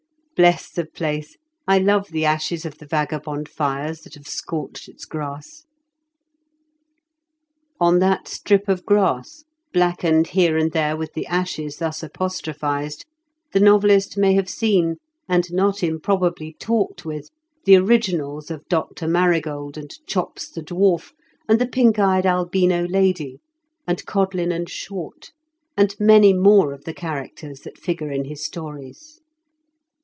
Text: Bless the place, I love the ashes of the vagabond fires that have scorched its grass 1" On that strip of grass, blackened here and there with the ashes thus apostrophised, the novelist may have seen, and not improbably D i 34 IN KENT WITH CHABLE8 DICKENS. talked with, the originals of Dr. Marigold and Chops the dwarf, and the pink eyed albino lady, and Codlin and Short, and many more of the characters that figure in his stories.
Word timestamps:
Bless 0.33 0.71
the 0.71 0.87
place, 0.87 1.37
I 1.67 1.77
love 1.77 2.07
the 2.09 2.25
ashes 2.25 2.65
of 2.65 2.79
the 2.79 2.87
vagabond 2.87 3.47
fires 3.47 4.01
that 4.01 4.15
have 4.15 4.27
scorched 4.27 4.89
its 4.89 5.05
grass 5.05 5.65
1" 7.77 7.93
On 7.93 7.99
that 7.99 8.27
strip 8.27 8.67
of 8.67 8.83
grass, 8.83 9.43
blackened 9.71 10.29
here 10.29 10.57
and 10.57 10.71
there 10.71 10.97
with 10.97 11.13
the 11.13 11.27
ashes 11.27 11.77
thus 11.77 12.01
apostrophised, 12.01 13.05
the 13.53 13.59
novelist 13.59 14.17
may 14.17 14.33
have 14.33 14.49
seen, 14.49 14.95
and 15.29 15.53
not 15.53 15.83
improbably 15.83 16.53
D 16.57 16.57
i 16.57 16.57
34 16.65 16.81
IN 16.81 16.87
KENT 16.87 16.89
WITH 16.89 16.95
CHABLE8 17.05 17.13
DICKENS. 17.21 17.27
talked 17.29 17.35
with, 17.59 17.65
the 17.65 17.75
originals 17.77 18.49
of 18.49 18.67
Dr. 18.67 19.07
Marigold 19.07 19.77
and 19.77 19.91
Chops 20.07 20.49
the 20.49 20.63
dwarf, 20.63 21.11
and 21.47 21.61
the 21.61 21.67
pink 21.67 21.99
eyed 21.99 22.25
albino 22.25 22.87
lady, 22.87 23.39
and 23.85 24.03
Codlin 24.07 24.51
and 24.51 24.67
Short, 24.71 25.33
and 25.77 25.95
many 25.99 26.33
more 26.33 26.73
of 26.73 26.85
the 26.85 26.95
characters 26.95 27.59
that 27.59 27.77
figure 27.77 28.09
in 28.09 28.25
his 28.25 28.43
stories. 28.43 29.19